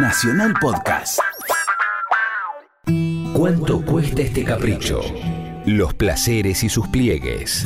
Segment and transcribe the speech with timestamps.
[0.00, 1.18] Nacional Podcast.
[3.32, 5.00] ¿Cuánto cuesta este capricho?
[5.66, 7.64] Los placeres y sus pliegues.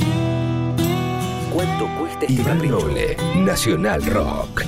[1.52, 4.62] ¿Cuánto cuesta este Iván Noble, Nacional Rock.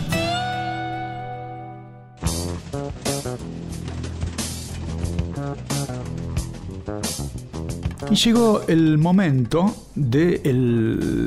[8.10, 10.42] Y llegó el momento de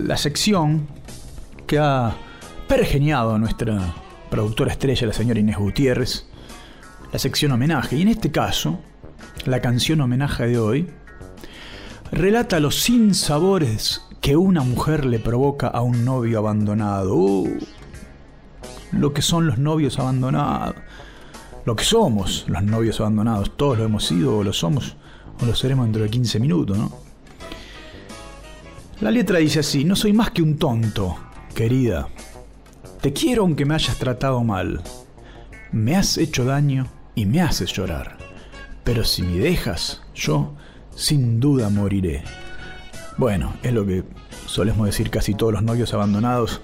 [0.06, 0.88] la sección
[1.66, 2.16] que ha
[2.68, 3.96] pergeniado nuestra
[4.30, 6.28] productora estrella, la señora Inés Gutiérrez,
[7.12, 7.96] la sección homenaje.
[7.96, 8.80] Y en este caso,
[9.46, 10.88] la canción homenaje de hoy
[12.12, 17.16] relata los sinsabores que una mujer le provoca a un novio abandonado.
[17.16, 17.58] Uh,
[18.92, 20.76] lo que son los novios abandonados.
[21.66, 23.56] Lo que somos los novios abandonados.
[23.58, 24.96] Todos lo hemos sido o lo somos
[25.42, 26.92] o lo seremos dentro de 15 minutos, ¿no?
[29.00, 31.16] La letra dice así, no soy más que un tonto,
[31.54, 32.08] querida.
[33.02, 34.82] Te quiero aunque me hayas tratado mal.
[35.72, 38.18] Me has hecho daño y me haces llorar.
[38.84, 40.54] Pero si me dejas, yo
[40.96, 42.24] sin duda moriré.
[43.18, 44.04] Bueno, es lo que
[44.46, 46.62] solemos decir casi todos los novios abandonados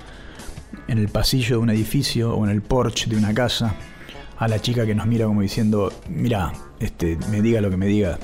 [0.87, 3.75] en el pasillo de un edificio o en el porche de una casa
[4.37, 7.85] a la chica que nos mira como diciendo, mira, este, me diga lo que me
[7.85, 8.17] diga,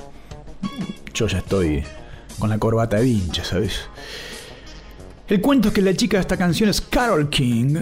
[1.13, 1.83] yo ya estoy
[2.39, 3.81] con la corbata de vincha, ¿sabes?
[5.27, 7.77] El cuento es que la chica de esta canción es Carol King.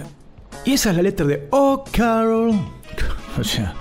[0.64, 2.52] Y esa es la letra de Oh Carol.
[3.38, 3.72] O sea,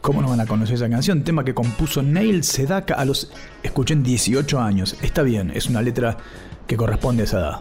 [0.00, 1.24] ¿cómo no van a conocer esa canción?
[1.24, 3.32] Tema que compuso Neil Sedaka a los,
[3.64, 4.96] escuchen, 18 años.
[5.02, 6.16] Está bien, es una letra
[6.68, 7.60] que corresponde a esa edad.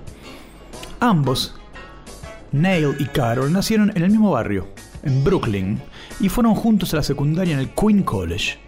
[0.99, 1.55] Ambos,
[2.51, 4.67] Neil y Carol, nacieron en el mismo barrio,
[5.01, 5.81] en Brooklyn,
[6.19, 8.59] y fueron juntos a la secundaria en el Queen College.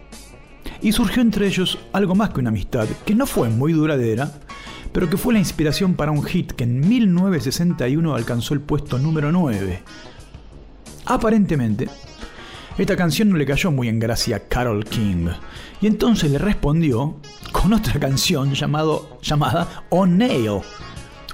[0.80, 4.32] Y surgió entre ellos algo más que una amistad, que no fue muy duradera,
[4.92, 9.32] pero que fue la inspiración para un hit que en 1961 alcanzó el puesto número
[9.32, 9.82] 9.
[11.06, 11.88] Aparentemente,
[12.78, 15.28] esta canción no le cayó muy en gracia a Carol King,
[15.80, 17.16] y entonces le respondió
[17.50, 20.60] con otra canción llamado, llamada O'Neill,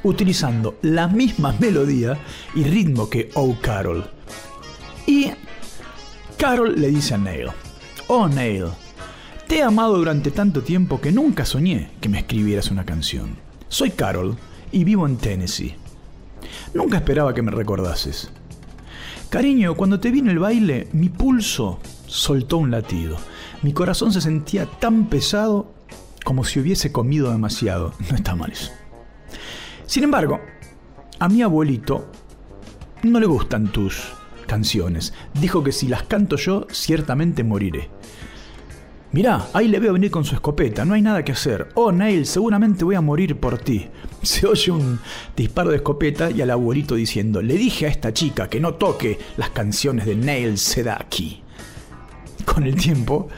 [0.03, 2.19] utilizando la misma melodía
[2.55, 4.11] y ritmo que Oh Carol.
[5.07, 5.31] Y
[6.37, 7.49] Carol le dice a Neil,
[8.09, 8.67] Oh Neil,
[9.47, 13.48] te he amado durante tanto tiempo que nunca soñé que me escribieras una canción.
[13.69, 14.37] Soy Carol
[14.73, 15.77] y vivo en Tennessee.
[16.75, 18.31] Nunca esperaba que me recordases.
[19.29, 23.19] Cariño, cuando te vi en el baile, mi pulso soltó un latido.
[23.62, 25.75] Mi corazón se sentía tan pesado
[26.25, 27.93] como si hubiese comido demasiado.
[28.11, 28.73] No está mal eso.
[29.87, 30.41] Sin embargo,
[31.19, 32.11] a mi abuelito
[33.03, 34.12] no le gustan tus
[34.47, 35.12] canciones.
[35.35, 37.91] Dijo que si las canto yo, ciertamente moriré.
[39.11, 41.69] Mirá, ahí le veo venir con su escopeta, no hay nada que hacer.
[41.75, 43.89] Oh, Neil, seguramente voy a morir por ti.
[44.23, 45.01] Se oye un
[45.35, 49.19] disparo de escopeta y al abuelito diciendo, le dije a esta chica que no toque
[49.39, 51.43] las canciones de Neil Sedaki.
[52.45, 53.29] Con el tiempo,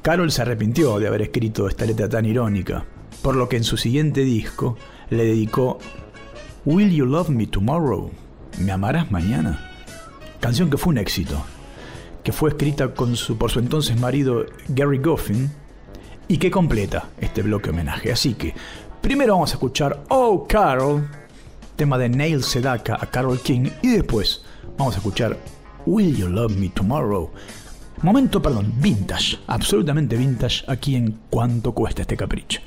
[0.00, 2.84] Carol se arrepintió de haber escrito esta letra tan irónica,
[3.20, 4.76] por lo que en su siguiente disco
[5.10, 5.78] le dedicó
[6.64, 8.12] Will You Love Me Tomorrow?
[8.60, 9.70] ¿Me amarás mañana?
[10.40, 11.44] Canción que fue un éxito
[12.26, 15.48] que fue escrita por su entonces marido Gary Goffin
[16.26, 18.10] y que completa este bloque homenaje.
[18.10, 18.52] Así que
[19.00, 21.08] primero vamos a escuchar Oh Carol,
[21.76, 24.42] tema de Neil Sedaka a Carol King, y después
[24.76, 25.38] vamos a escuchar
[25.86, 27.30] Will You Love Me Tomorrow.
[28.02, 32.60] Momento, perdón, vintage, absolutamente vintage aquí en cuánto cuesta este capricho.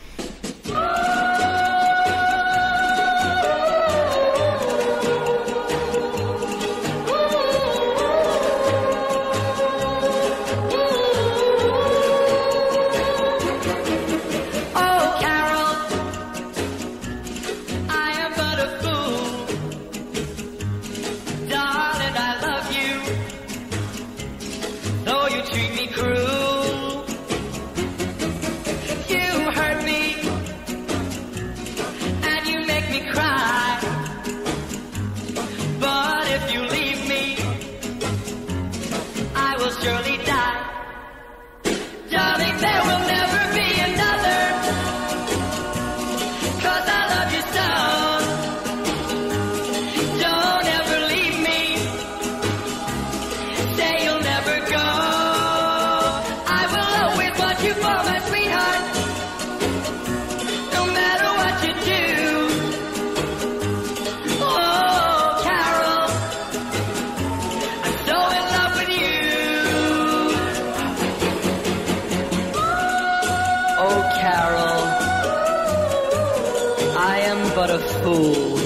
[78.04, 78.58] fool.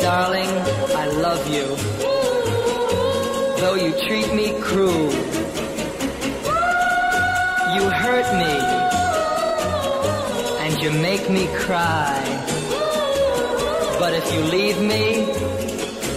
[0.00, 0.52] Darling,
[1.02, 1.66] I love you.
[3.60, 5.10] Though you treat me cruel,
[7.74, 8.54] you hurt me,
[10.64, 12.20] and you make me cry.
[13.98, 15.24] But if you leave me,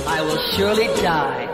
[0.08, 1.47] I will surely die.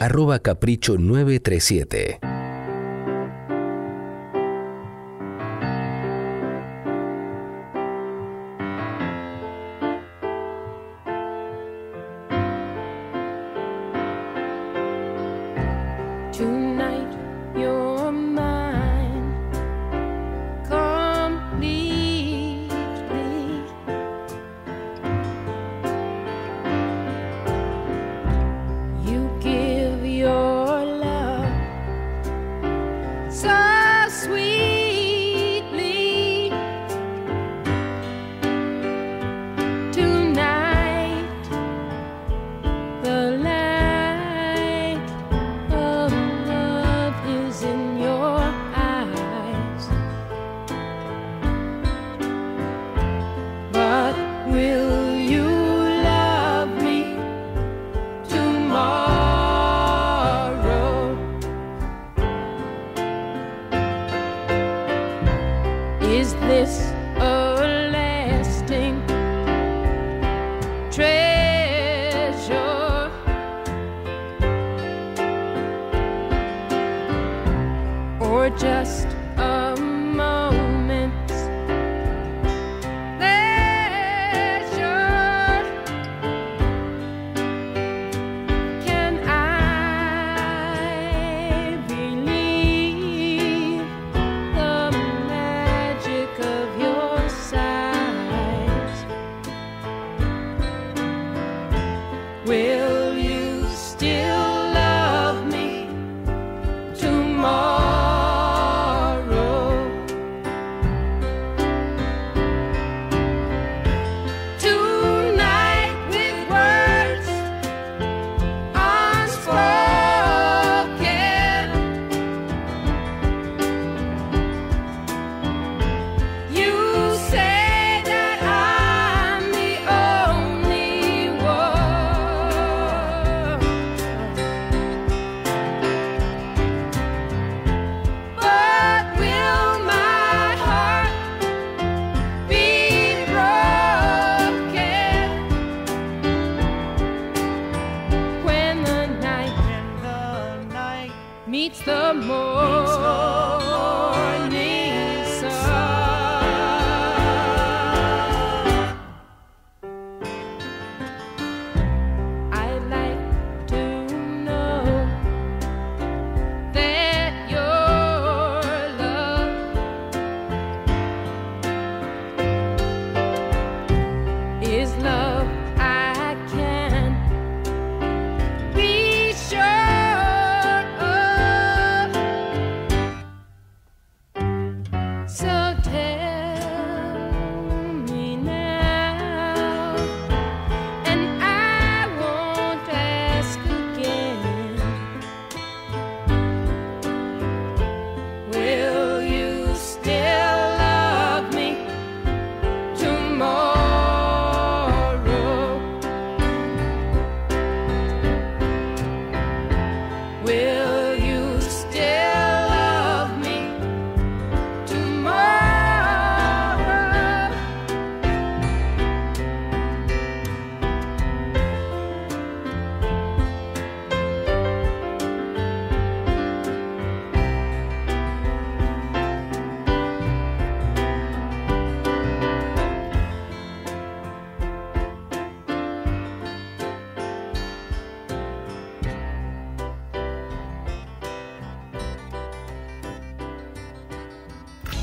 [0.00, 2.31] Arroba capricho937.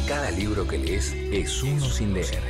[0.09, 2.41] Cada libro que lees es uno sin leer.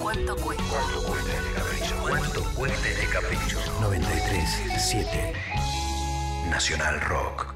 [0.00, 0.62] ¿Cuánto cuesta?
[0.70, 1.96] ¿Cuánto cuesta este capricho?
[2.00, 3.58] ¿Cuánto cuesta este capricho?
[3.80, 5.32] 93.7
[6.50, 7.53] Nacional Rock.